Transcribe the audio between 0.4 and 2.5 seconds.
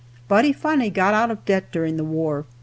he finally got out of debt during the war.